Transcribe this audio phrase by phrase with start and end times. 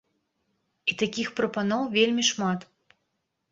[0.91, 2.69] І такіх прапановаў вельмі шмат!